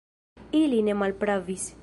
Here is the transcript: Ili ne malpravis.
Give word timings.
Ili 0.61 0.81
ne 0.89 0.97
malpravis. 1.03 1.73